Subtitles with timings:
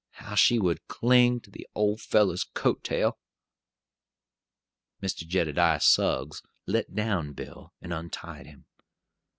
[0.13, 3.19] How she would cling to the old fellow's coat tail!"
[4.99, 5.27] Mr.
[5.27, 8.65] Jedediah Suggs let down Bill and untied him.